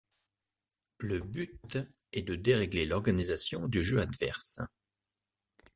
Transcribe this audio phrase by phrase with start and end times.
[0.97, 1.77] Le but
[2.11, 4.59] est de dérégler l’organisation du jeu adverse.